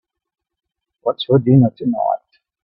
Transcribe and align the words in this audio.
What's 1.01 1.25
for 1.25 1.37
dinner 1.37 1.69
tonight? 1.77 2.39